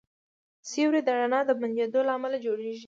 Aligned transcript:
سیوری 0.69 1.01
د 1.05 1.09
رڼا 1.19 1.39
د 1.45 1.51
بندېدو 1.61 1.99
له 2.07 2.11
امله 2.17 2.37
جوړېږي. 2.45 2.79